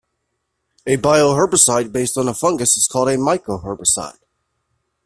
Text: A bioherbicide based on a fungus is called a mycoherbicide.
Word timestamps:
A 0.87 0.97
bioherbicide 0.97 1.91
based 1.91 2.17
on 2.17 2.27
a 2.27 2.33
fungus 2.33 2.75
is 2.75 2.87
called 2.87 3.09
a 3.09 3.17
mycoherbicide. 3.17 4.17